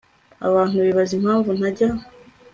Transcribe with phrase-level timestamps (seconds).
[0.47, 1.89] abantu bibaza impamvu ntajya